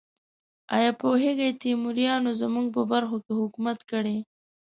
[0.75, 4.17] ایا پوهیږئ تیموریانو زموږ په برخو کې حکومت کړی؟